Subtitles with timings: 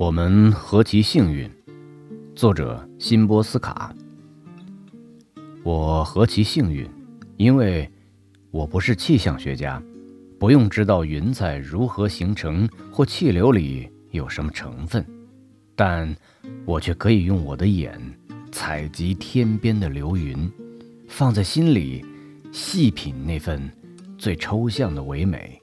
[0.00, 1.46] 我们何其幸运！
[2.34, 3.94] 作者：辛波斯卡。
[5.62, 6.88] 我何其幸运，
[7.36, 7.86] 因为
[8.50, 9.78] 我不是气象学家，
[10.38, 15.04] 不用知道云彩如何形成或气流里有什么成分，
[15.76, 16.16] 但
[16.64, 18.00] 我却可以用我的眼
[18.50, 20.50] 采集天边的流云，
[21.08, 22.02] 放在心里
[22.50, 23.70] 细品那份
[24.16, 25.60] 最抽象的唯美。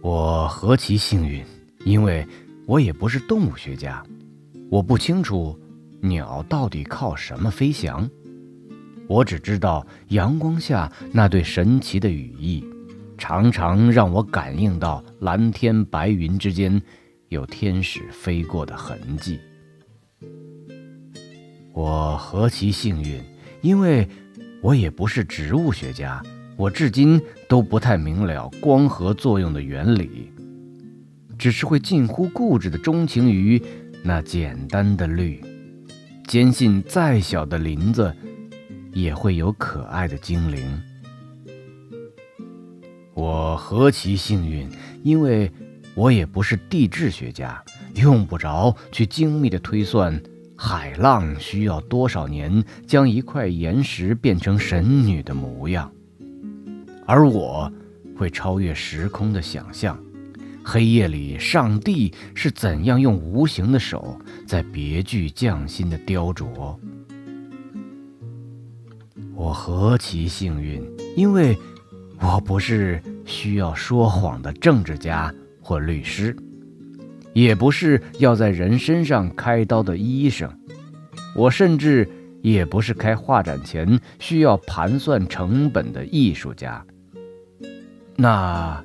[0.00, 1.44] 我何其幸运！
[1.84, 2.26] 因为
[2.66, 4.02] 我也不是动物学家，
[4.70, 5.58] 我不清楚
[6.00, 8.08] 鸟到底靠什么飞翔。
[9.08, 12.64] 我只知道阳光下那对神奇的羽翼，
[13.18, 16.80] 常常让我感应到蓝天白云之间
[17.28, 19.40] 有天使飞过的痕迹。
[21.72, 23.20] 我何其幸运！
[23.62, 24.08] 因为
[24.62, 26.22] 我也不是植物学家，
[26.56, 30.30] 我至今都不太明了光合作用的原理。
[31.40, 33.60] 只是会近乎固执的钟情于
[34.04, 35.42] 那简单的绿，
[36.28, 38.14] 坚信再小的林子
[38.92, 40.62] 也会有可爱的精灵。
[43.14, 44.68] 我何其幸运，
[45.02, 45.50] 因为
[45.94, 50.22] 我也不是地质学家，用不着去精密的推算
[50.54, 55.90] 海浪需要多少年将一块岩石变成神女的模样，
[57.06, 57.72] 而我
[58.14, 59.98] 会超越时空的想象。
[60.62, 66.76] 黑夜里，上帝是怎样用无形的手在别具匠心的雕琢？
[69.34, 70.82] 我何其幸运，
[71.16, 71.56] 因为
[72.20, 76.36] 我不是需要说谎的政治家或律师，
[77.32, 80.52] 也不是要在人身上开刀的医生，
[81.34, 82.06] 我甚至
[82.42, 86.84] 也不是开画展前需要盘算成本的艺术家。
[88.14, 88.84] 那。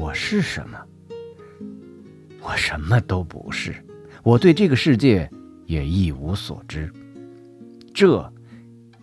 [0.00, 0.78] 我是什么？
[2.40, 3.74] 我什么都不是，
[4.22, 5.30] 我对这个世界
[5.66, 6.90] 也一无所知。
[7.92, 8.32] 这，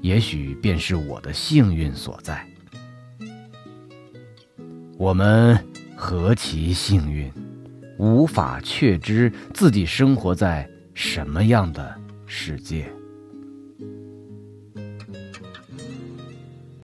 [0.02, 2.44] 也许便是我的幸运所在。
[4.98, 5.56] 我们
[5.96, 7.32] 何其幸运，
[8.00, 11.96] 无法确知自己生活在什么样的
[12.26, 12.92] 世界。